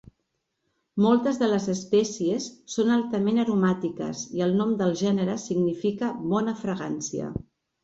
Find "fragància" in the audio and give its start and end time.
6.67-7.33